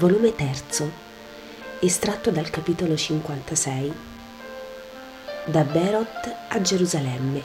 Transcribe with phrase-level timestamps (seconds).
[0.00, 0.90] volume 3,
[1.80, 3.92] estratto dal capitolo 56,
[5.44, 7.42] da Berot a Gerusalemme.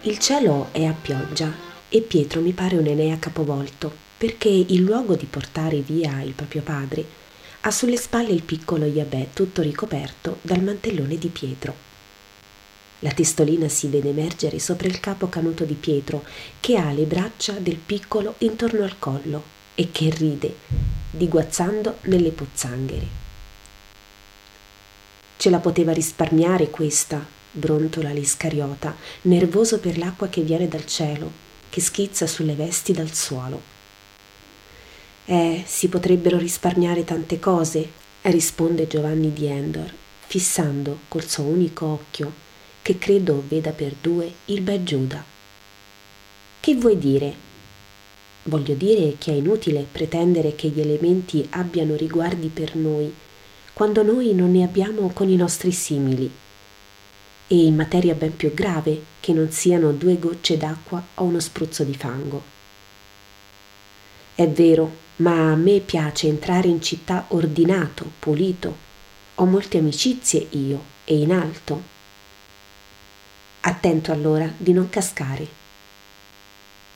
[0.00, 1.52] Il cielo è a pioggia
[1.90, 6.62] e Pietro mi pare un Enea capovolto, perché il luogo di portare via il proprio
[6.62, 7.25] padre
[7.66, 11.74] ha sulle spalle il piccolo Iabè tutto ricoperto dal mantellone di Pietro.
[13.00, 16.22] La testolina si vede emergere sopra il capo canuto di Pietro,
[16.60, 19.42] che ha le braccia del piccolo intorno al collo
[19.74, 20.54] e che ride,
[21.10, 23.06] diguazzando nelle pozzanghere.
[25.36, 31.32] Ce la poteva risparmiare questa, brontola l'Iscariota, nervoso per l'acqua che viene dal cielo,
[31.68, 33.74] che schizza sulle vesti dal suolo.
[35.28, 37.90] Eh, si potrebbero risparmiare tante cose,
[38.22, 39.92] risponde Giovanni di Endor,
[40.24, 42.32] fissando col suo unico occhio,
[42.80, 45.24] che credo veda per due, il bel Giuda.
[46.60, 47.34] Che vuoi dire?
[48.44, 53.12] Voglio dire che è inutile pretendere che gli elementi abbiano riguardi per noi,
[53.72, 56.30] quando noi non ne abbiamo con i nostri simili
[57.48, 61.82] e in materia ben più grave che non siano due gocce d'acqua o uno spruzzo
[61.82, 62.54] di fango.
[64.36, 68.76] È vero, ma a me piace entrare in città ordinato, pulito.
[69.36, 71.82] Ho molte amicizie io e in alto.
[73.62, 75.48] Attento allora di non cascare.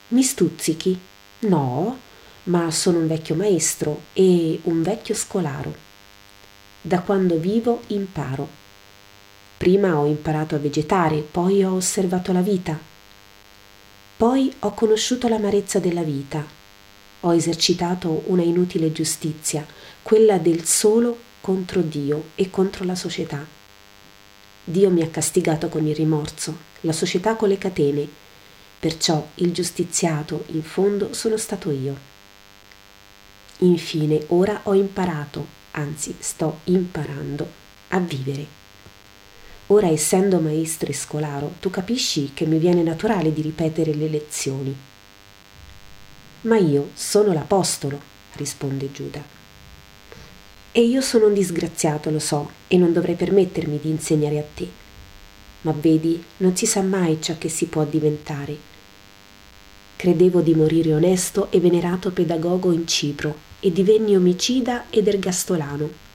[0.08, 0.96] Mi stuzzichi?
[1.40, 1.98] No,
[2.44, 5.74] ma sono un vecchio maestro e un vecchio scolaro.
[6.82, 8.58] Da quando vivo imparo
[9.60, 12.78] Prima ho imparato a vegetare, poi ho osservato la vita.
[14.16, 16.42] Poi ho conosciuto l'amarezza della vita.
[17.20, 19.66] Ho esercitato una inutile giustizia,
[20.02, 23.46] quella del solo contro Dio e contro la società.
[24.64, 28.08] Dio mi ha castigato con il rimorso, la società con le catene,
[28.78, 32.08] perciò il giustiziato in fondo sono stato io.
[33.58, 37.46] Infine, ora ho imparato, anzi sto imparando,
[37.88, 38.58] a vivere.
[39.66, 44.74] Ora, essendo maestro e scolaro, tu capisci che mi viene naturale di ripetere le lezioni.
[46.42, 48.00] Ma io sono l'apostolo,
[48.34, 49.22] risponde Giuda.
[50.72, 54.68] E io sono un disgraziato, lo so, e non dovrei permettermi di insegnare a te.
[55.62, 58.56] Ma vedi, non si sa mai ciò che si può diventare.
[59.96, 66.08] Credevo di morire onesto e venerato pedagogo in Cipro e divenni omicida ed ergastolano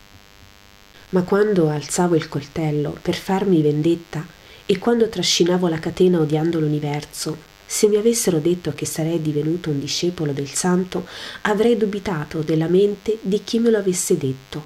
[1.10, 4.26] ma quando alzavo il coltello per farmi vendetta
[4.66, 7.38] e quando trascinavo la catena odiando l'universo,
[7.76, 11.06] se mi avessero detto che sarei divenuto un discepolo del santo,
[11.42, 14.64] avrei dubitato della mente di chi me lo avesse detto.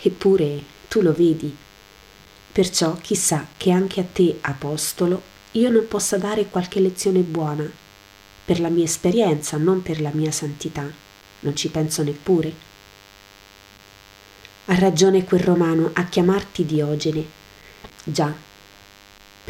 [0.00, 1.52] Eppure tu lo vedi.
[2.52, 5.20] Perciò chissà che anche a te, apostolo,
[5.52, 7.68] io non possa dare qualche lezione buona,
[8.44, 10.88] per la mia esperienza, non per la mia santità.
[11.40, 12.52] Non ci penso neppure.
[14.66, 17.24] Ha ragione quel romano a chiamarti Diogene.
[18.04, 18.32] Già,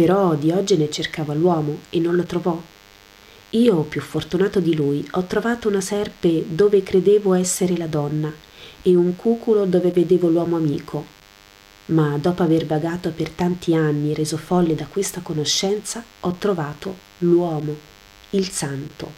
[0.00, 2.58] però Diogene cercava l'uomo e non lo trovò.
[3.50, 8.32] Io, più fortunato di lui, ho trovato una serpe dove credevo essere la donna
[8.80, 11.04] e un cuculo dove vedevo l'uomo amico.
[11.86, 17.76] Ma dopo aver vagato per tanti anni reso folle da questa conoscenza, ho trovato l'uomo,
[18.30, 19.12] il santo.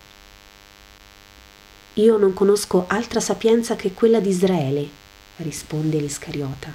[1.95, 4.89] Io non conosco altra sapienza che quella di Israele,
[5.37, 6.73] risponde l'Iscariota.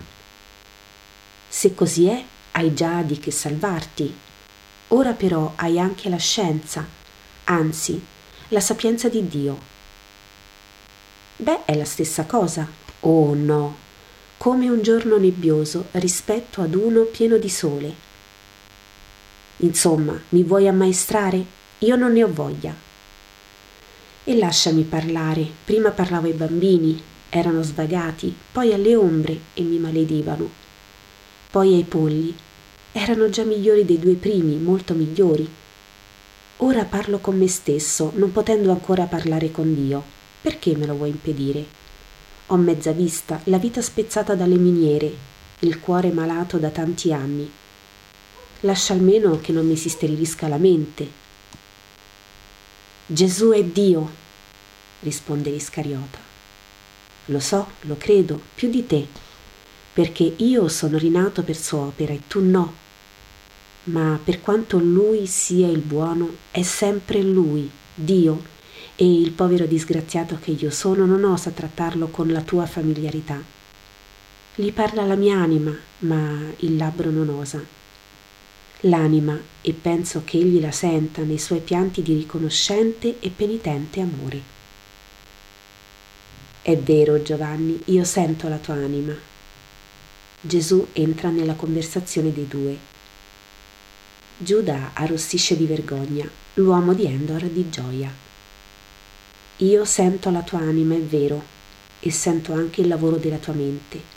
[1.49, 2.23] Se così è,
[2.57, 4.11] hai già di che salvarti.
[4.89, 6.85] Ora però hai anche la scienza,
[7.43, 8.03] anzi,
[8.47, 9.57] la sapienza di Dio.
[11.35, 12.67] Beh, è la stessa cosa.
[13.01, 13.75] Oh no,
[14.37, 17.93] come un giorno nebbioso rispetto ad uno pieno di sole.
[19.57, 21.45] Insomma, mi vuoi ammaestrare?
[21.79, 22.73] Io non ne ho voglia.
[24.23, 26.99] E lasciami parlare, prima parlavo ai bambini,
[27.29, 30.49] erano svagati, poi alle ombre e mi maledivano.
[31.51, 32.45] Poi ai polli.
[32.99, 35.47] Erano già migliori dei due primi, molto migliori.
[36.57, 40.03] Ora parlo con me stesso, non potendo ancora parlare con Dio.
[40.41, 41.63] Perché me lo vuoi impedire?
[42.47, 45.13] Ho mezza vista, la vita spezzata dalle miniere,
[45.59, 47.47] il cuore malato da tanti anni.
[48.61, 51.07] Lascia almeno che non mi si sterilisca la mente.
[53.05, 54.09] Gesù è Dio,
[55.01, 56.17] risponde l'Iscariota.
[57.25, 59.05] Lo so, lo credo, più di te,
[59.93, 62.85] perché io sono rinato per sua opera e tu no.
[63.87, 68.55] Ma per quanto lui sia il buono, è sempre lui, Dio,
[68.95, 73.41] e il povero disgraziato che io sono non osa trattarlo con la tua familiarità.
[74.55, 77.63] Gli parla la mia anima, ma il labbro non osa.
[78.81, 84.55] L'anima, e penso che egli la senta nei suoi pianti di riconoscente e penitente amore.
[86.61, 89.13] È vero, Giovanni, io sento la tua anima.
[90.41, 92.95] Gesù entra nella conversazione dei due.
[94.37, 98.11] Giuda arrossisce di vergogna, l'uomo di Endor di gioia.
[99.57, 101.43] Io sento la tua anima, è vero,
[101.99, 104.15] e sento anche il lavoro della tua mente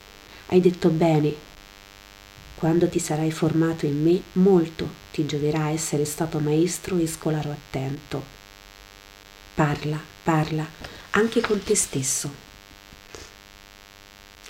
[0.50, 1.48] hai detto bene.
[2.56, 8.22] Quando ti sarai formato in me, molto ti gioverà essere stato maestro e scolaro attento.
[9.54, 10.66] Parla, parla,
[11.10, 12.48] anche con te stesso.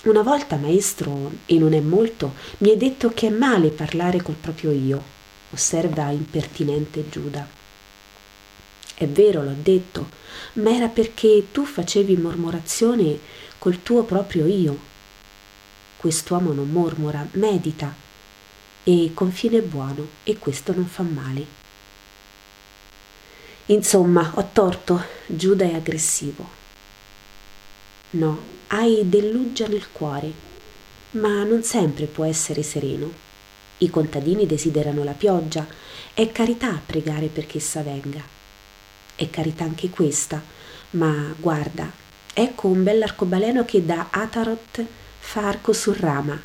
[0.03, 4.35] Una volta, maestro, e non è molto, mi hai detto che è male parlare col
[4.35, 5.19] proprio io,
[5.51, 7.47] osserva impertinente Giuda.
[8.95, 10.09] È vero, l'ho detto,
[10.53, 13.19] ma era perché tu facevi mormorazione
[13.57, 14.89] col tuo proprio io
[16.01, 17.93] Quest'uomo non mormora, medita
[18.83, 21.45] e confine buono e questo non fa male.
[23.67, 26.49] Insomma, ho torto, Giuda è aggressivo.
[28.11, 28.39] No,
[28.69, 30.33] hai dell'uggia nel cuore,
[31.11, 33.11] ma non sempre può essere sereno.
[33.83, 35.65] I contadini desiderano la pioggia,
[36.13, 38.21] è carità pregare perché essa venga.
[39.15, 40.39] È carità anche questa,
[40.91, 41.91] ma guarda,
[42.31, 44.85] ecco un bell'arcobaleno che da Atarot
[45.17, 46.39] fa arco sul rama.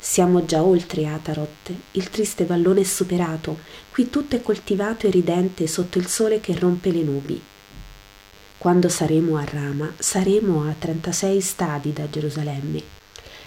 [0.00, 3.58] Siamo già oltre Atarot, il triste vallone è superato,
[3.92, 7.40] qui tutto è coltivato e ridente sotto il sole che rompe le nubi.
[8.58, 12.97] Quando saremo a Rama, saremo a 36 stadi da Gerusalemme.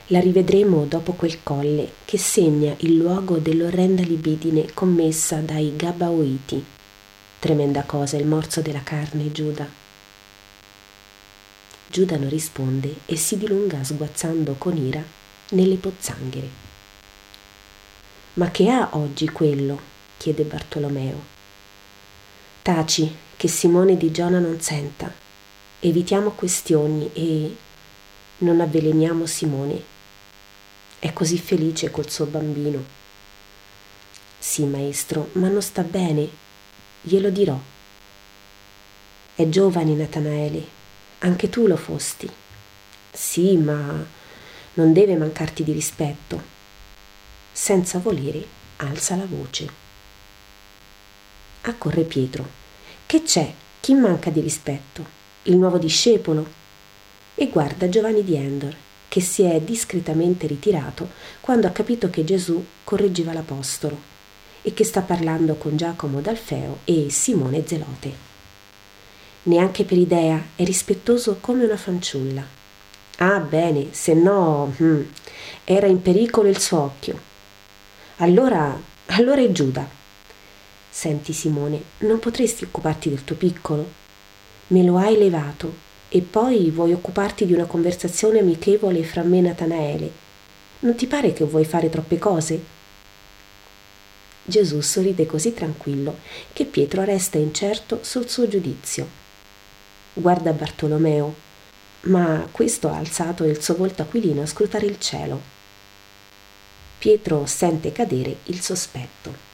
[0.07, 6.63] La rivedremo dopo quel colle che segna il luogo dell'orrenda libidine commessa dai Gabaoiti.
[7.39, 9.67] Tremenda cosa il morso della carne, Giuda.
[11.87, 15.03] Giuda non risponde e si dilunga sguazzando con ira
[15.51, 16.49] nelle pozzanghere.
[18.33, 19.79] Ma che ha oggi quello?
[20.17, 21.19] chiede Bartolomeo.
[22.61, 25.11] Taci, che Simone di Giona non senta.
[25.79, 27.55] Evitiamo questioni e
[28.39, 29.90] non avveleniamo Simone.
[31.01, 32.85] È così felice col suo bambino.
[34.37, 36.29] Sì, maestro, ma non sta bene.
[37.01, 37.59] Glielo dirò.
[39.33, 40.63] È giovane Natanaele,
[41.19, 42.29] anche tu lo fosti.
[43.11, 44.05] Sì, ma
[44.75, 46.39] non deve mancarti di rispetto.
[47.51, 48.45] Senza volere,
[48.77, 49.69] alza la voce.
[51.61, 52.47] Accorre Pietro.
[53.07, 53.51] Che c'è?
[53.79, 55.03] Chi manca di rispetto?
[55.43, 56.47] Il nuovo discepolo?
[57.33, 58.75] E guarda Giovanni di Endor,
[59.11, 61.09] che si è discretamente ritirato
[61.41, 63.99] quando ha capito che Gesù correggeva l'Apostolo
[64.61, 68.29] e che sta parlando con Giacomo d'Alfeo e Simone Zelote
[69.43, 72.43] neanche per idea, è rispettoso come una fanciulla.
[73.17, 75.01] Ah, bene, se no, hmm,
[75.63, 77.19] era in pericolo il suo occhio.
[78.17, 79.87] Allora, allora è Giuda.
[80.89, 83.99] Senti, Simone, non potresti occuparti del tuo piccolo?
[84.67, 89.41] Me lo hai levato e poi vuoi occuparti di una conversazione amichevole fra me e
[89.41, 90.11] Natanaele.
[90.79, 92.61] Non ti pare che vuoi fare troppe cose?
[94.43, 96.17] Gesù sorride così tranquillo
[96.51, 99.19] che Pietro resta incerto sul suo giudizio
[100.13, 101.33] guarda Bartolomeo,
[102.01, 105.59] ma questo ha alzato il suo volto aquilino a scrutare il cielo.
[106.97, 109.49] Pietro sente cadere il sospetto.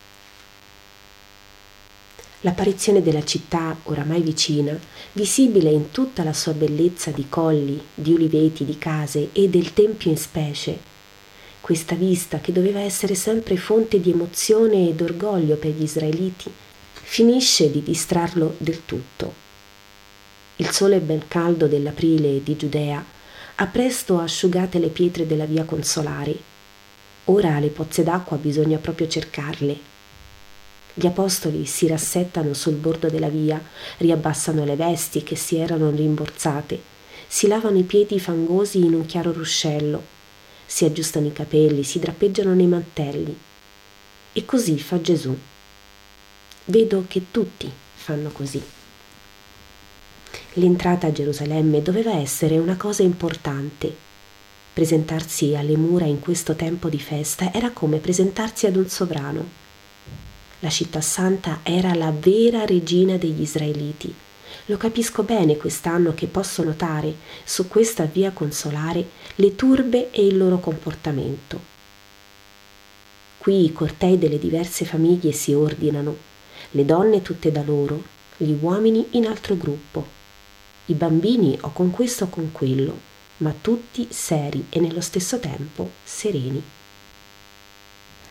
[2.47, 4.79] L'apparizione della città, oramai vicina,
[5.11, 10.09] visibile in tutta la sua bellezza di colli, di uliveti, di case e del tempio
[10.09, 10.79] in specie,
[11.59, 16.49] questa vista che doveva essere sempre fonte di emozione ed orgoglio per gli israeliti,
[16.93, 19.45] finisce di distrarlo del tutto
[20.59, 23.03] il sole ben caldo dell'aprile di Giudea
[23.55, 26.35] ha presto asciugate le pietre della via consolare.
[27.25, 29.96] Ora le pozze d'acqua bisogna proprio cercarle.
[30.99, 33.61] Gli apostoli si rassettano sul bordo della via,
[33.97, 36.81] riabbassano le vesti che si erano rimborsate,
[37.27, 40.01] si lavano i piedi fangosi in un chiaro ruscello,
[40.65, 43.37] si aggiustano i capelli, si drappeggiano nei mantelli.
[44.33, 45.37] E così fa Gesù.
[46.65, 48.59] Vedo che tutti fanno così.
[50.53, 53.95] L'entrata a Gerusalemme doveva essere una cosa importante.
[54.73, 59.66] Presentarsi alle mura in questo tempo di festa era come presentarsi ad un sovrano.
[60.59, 64.13] La città santa era la vera regina degli israeliti.
[64.65, 70.37] Lo capisco bene quest'anno che posso notare su questa via consolare le turbe e il
[70.37, 71.75] loro comportamento.
[73.37, 76.15] Qui i cortei delle diverse famiglie si ordinano,
[76.71, 78.03] le donne tutte da loro,
[78.37, 80.15] gli uomini in altro gruppo
[80.89, 82.97] i bambini o con questo o con quello,
[83.37, 86.63] ma tutti seri e nello stesso tempo sereni.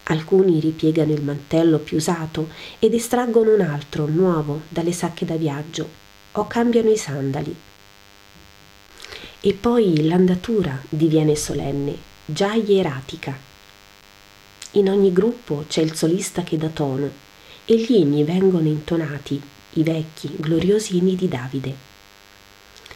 [0.09, 5.89] Alcuni ripiegano il mantello più usato ed estraggono un altro, nuovo, dalle sacche da viaggio,
[6.33, 7.55] o cambiano i sandali.
[9.41, 13.37] E poi l'andatura diviene solenne, già ieratica.
[14.73, 17.11] In ogni gruppo c'è il solista che dà tono
[17.65, 19.41] e gli inni vengono intonati,
[19.73, 21.75] i vecchi, gloriosi inni di Davide.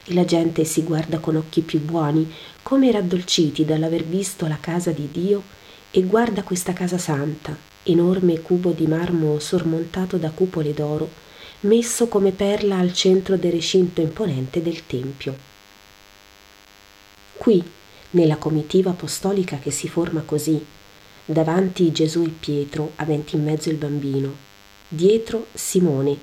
[0.04, 4.92] E la gente si guarda con occhi più buoni, come raddolciti dall'aver visto la casa
[4.92, 5.58] di Dio
[5.92, 11.08] e guarda questa casa santa, enorme cubo di marmo sormontato da cupole d'oro,
[11.60, 15.36] messo come perla al centro del recinto imponente del Tempio.
[17.36, 17.62] Qui,
[18.10, 20.64] nella comitiva apostolica che si forma così,
[21.24, 24.48] davanti Gesù e Pietro, aventi in mezzo il bambino,
[24.88, 26.16] dietro Simone,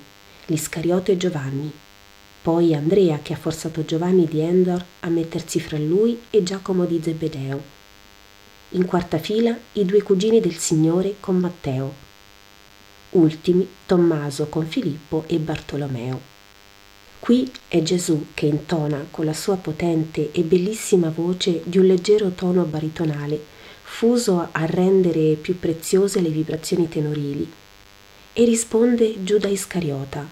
[0.46, 1.70] l'Iscariote e Giovanni,
[2.40, 7.00] poi Andrea che ha forzato Giovanni di Endor a mettersi fra lui e Giacomo di
[7.02, 7.76] Zebedeo,
[8.72, 12.06] in quarta fila i due cugini del Signore con Matteo,
[13.10, 16.36] ultimi Tommaso con Filippo e Bartolomeo.
[17.18, 22.30] Qui è Gesù che intona con la sua potente e bellissima voce di un leggero
[22.30, 23.42] tono baritonale,
[23.82, 27.50] fuso a rendere più preziose le vibrazioni tenorili,
[28.34, 30.28] e risponde Giuda Iscariota,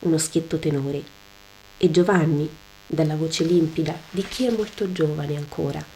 [0.00, 1.02] uno schietto tenore,
[1.78, 2.48] e Giovanni,
[2.86, 5.93] dalla voce limpida di chi è molto giovane ancora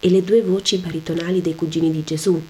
[0.00, 2.40] e le due voci baritonali dei cugini di Gesù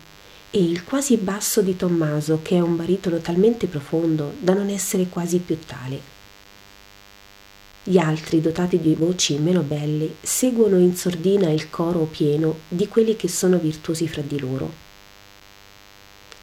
[0.50, 5.08] e il quasi basso di Tommaso che è un baritono talmente profondo da non essere
[5.08, 6.16] quasi più tale.
[7.84, 13.16] Gli altri, dotati di voci meno belle, seguono in sordina il coro pieno di quelli
[13.16, 14.86] che sono virtuosi fra di loro.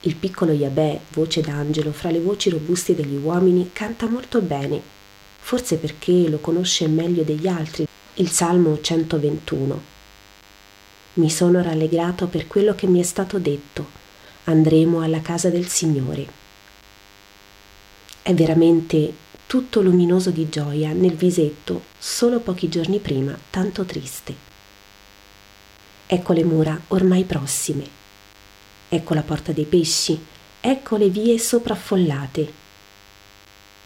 [0.01, 4.81] Il piccolo Yabè, voce d'angelo, fra le voci robuste degli uomini, canta molto bene,
[5.39, 9.93] forse perché lo conosce meglio degli altri, il Salmo 121
[11.15, 14.03] mi sono rallegrato per quello che mi è stato detto.
[14.45, 16.43] Andremo alla casa del Signore.
[18.21, 19.13] È veramente
[19.47, 24.35] tutto luminoso di gioia nel visetto, solo pochi giorni prima tanto triste.
[26.07, 27.87] Ecco le mura ormai prossime.
[28.89, 30.19] Ecco la porta dei pesci,
[30.59, 32.63] ecco le vie sopraffollate.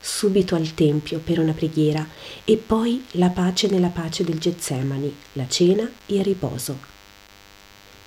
[0.02, 2.06] Subito al tempio per una preghiera
[2.44, 6.99] e poi la pace nella pace del Getsemani, la cena e il riposo.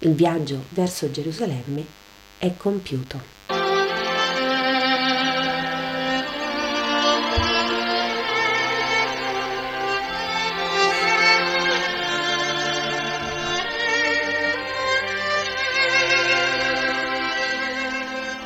[0.05, 1.85] Il viaggio verso Gerusalemme
[2.37, 3.21] è compiuto.